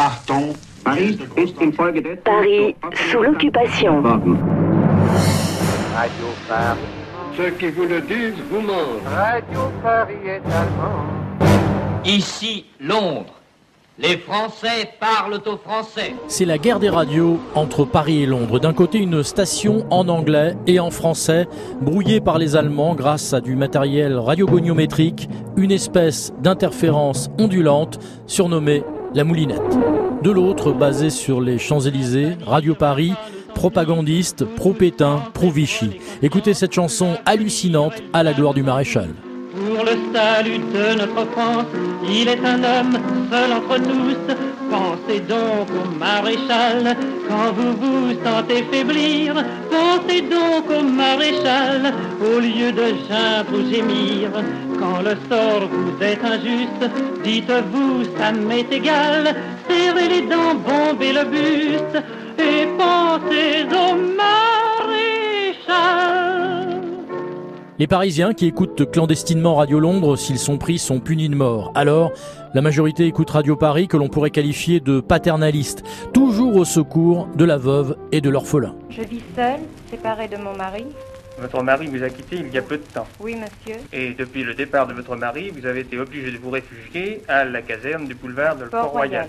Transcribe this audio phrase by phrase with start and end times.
[0.00, 0.54] Achtung,
[0.84, 1.18] Paris
[3.10, 4.00] sous l'occupation.
[4.00, 4.28] Radio
[6.48, 6.78] Paris.
[7.36, 9.02] Ceux qui vous le disent vous mentent.
[9.12, 11.02] Radio Paris est allemand.
[12.04, 13.34] Ici Londres.
[13.98, 16.14] Les Français parlent aux Français.
[16.28, 18.60] C'est la guerre des radios entre Paris et Londres.
[18.60, 21.48] D'un côté, une station en anglais et en français,
[21.80, 28.84] brouillée par les Allemands grâce à du matériel radiogoniométrique, une espèce d'interférence ondulante surnommée
[29.14, 29.78] la moulinette.
[30.22, 33.12] De l'autre, basée sur les Champs-Élysées, Radio Paris,
[33.54, 35.98] propagandiste, pro-Pétain, pro-Vichy.
[36.22, 39.08] Écoutez cette chanson hallucinante à la gloire du maréchal.
[39.54, 41.66] Pour le salut de notre France,
[42.06, 42.98] il est un homme
[43.30, 44.34] seul entre tous.
[44.70, 46.94] Pensez donc au maréchal
[47.28, 49.34] quand vous vous sentez faiblir.
[49.70, 54.30] Pensez donc au maréchal au lieu de geindre ou gémir.
[54.78, 56.84] Quand le sort vous est injuste,
[57.24, 59.34] dites-vous ça m'est égal.
[59.68, 62.04] Serrez les dents, bombez le buste
[67.78, 71.70] Les Parisiens qui écoutent clandestinement Radio Londres, s'ils sont pris, sont punis de mort.
[71.76, 72.10] Alors,
[72.52, 77.44] la majorité écoute Radio Paris que l'on pourrait qualifier de paternaliste, toujours au secours de
[77.44, 78.74] la veuve et de l'orphelin.
[78.90, 80.86] Je vis seule, séparée de mon mari.
[81.40, 83.06] Votre mari vous a quitté il y a peu de temps.
[83.20, 83.80] Oui, monsieur.
[83.92, 87.44] Et depuis le départ de votre mari, vous avez été obligé de vous réfugier à
[87.44, 89.28] la caserne du boulevard de Port-Royal.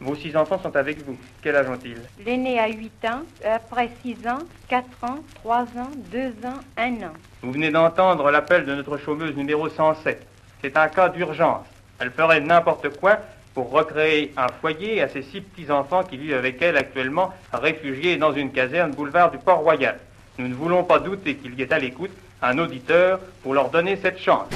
[0.00, 1.16] Vos six enfants sont avec vous.
[1.42, 6.20] Quel âge ont-ils L'aîné a 8 ans, après 6 ans, 4 ans, 3 ans, 2
[6.46, 7.12] ans, 1 an.
[7.42, 10.26] Vous venez d'entendre l'appel de notre chômeuse numéro 107.
[10.60, 11.64] C'est un cas d'urgence.
[11.98, 13.20] Elle ferait n'importe quoi
[13.54, 18.34] pour recréer un foyer à ses six petits-enfants qui vivent avec elle actuellement réfugiés dans
[18.34, 19.98] une caserne boulevard du Port-Royal.
[20.38, 22.10] Nous ne voulons pas douter qu'il y ait à l'écoute
[22.42, 24.48] un auditeur pour leur donner cette chance.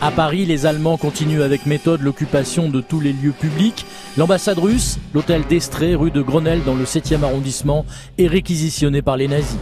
[0.00, 3.86] À Paris, les Allemands continuent avec méthode l'occupation de tous les lieux publics.
[4.18, 7.86] L'ambassade russe, l'hôtel d'Estrée, rue de Grenelle dans le 7e arrondissement,
[8.18, 9.58] est réquisitionné par les nazis.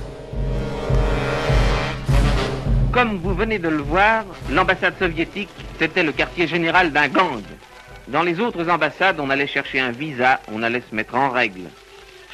[2.91, 7.43] Comme vous venez de le voir, l'ambassade soviétique, c'était le quartier général d'un gang.
[8.09, 11.63] Dans les autres ambassades, on allait chercher un visa, on allait se mettre en règle.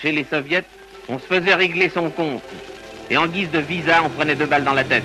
[0.01, 0.65] Chez les soviets,
[1.11, 2.43] on se faisait régler son compte.
[3.11, 5.05] Et en guise de visa, on prenait deux balles dans la tête.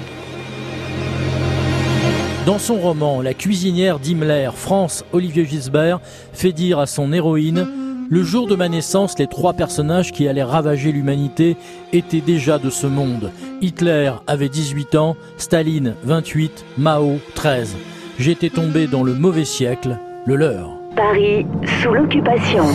[2.45, 5.99] Dans son roman La cuisinière d'Himmler, France, Olivier Gisbert
[6.31, 7.67] fait dire à son héroïne
[8.07, 11.57] Le jour de ma naissance, les trois personnages qui allaient ravager l'humanité
[11.91, 13.31] étaient déjà de ce monde.
[13.61, 17.75] Hitler avait 18 ans, Staline 28, Mao 13.
[18.19, 20.69] J'étais tombé dans le mauvais siècle, le leur.
[20.95, 21.47] Paris
[21.81, 22.65] sous l'occupation.